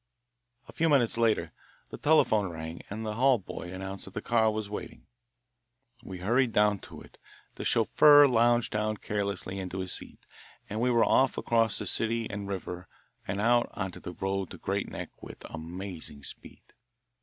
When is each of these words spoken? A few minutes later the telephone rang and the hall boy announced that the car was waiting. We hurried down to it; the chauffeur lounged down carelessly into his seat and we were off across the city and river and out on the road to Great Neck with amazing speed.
A 0.67 0.71
few 0.73 0.89
minutes 0.89 1.15
later 1.15 1.51
the 1.91 1.97
telephone 1.99 2.49
rang 2.49 2.81
and 2.89 3.05
the 3.05 3.13
hall 3.13 3.37
boy 3.37 3.71
announced 3.71 4.05
that 4.05 4.15
the 4.15 4.19
car 4.23 4.49
was 4.49 4.67
waiting. 4.67 5.05
We 6.03 6.17
hurried 6.17 6.51
down 6.51 6.79
to 6.89 7.01
it; 7.03 7.19
the 7.53 7.65
chauffeur 7.65 8.27
lounged 8.27 8.71
down 8.71 8.97
carelessly 8.97 9.59
into 9.59 9.77
his 9.77 9.93
seat 9.93 10.25
and 10.67 10.81
we 10.81 10.89
were 10.89 11.05
off 11.05 11.37
across 11.37 11.77
the 11.77 11.85
city 11.85 12.27
and 12.31 12.47
river 12.47 12.87
and 13.27 13.39
out 13.39 13.69
on 13.75 13.91
the 13.91 14.13
road 14.13 14.49
to 14.49 14.57
Great 14.57 14.89
Neck 14.89 15.11
with 15.21 15.45
amazing 15.51 16.23
speed. 16.23 16.63